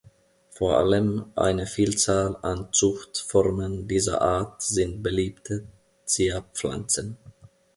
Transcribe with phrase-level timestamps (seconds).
[0.49, 5.63] Vor allem eine Vielzahl an Zuchtformen dieser Art sind beliebte
[6.05, 7.19] Zierpflanzen.